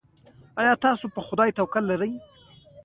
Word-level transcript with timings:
ایا 0.59 0.73
تاسو 0.85 1.05
په 1.15 1.21
خدای 1.27 1.49
توکل 1.57 1.83
لرئ؟ 1.91 2.11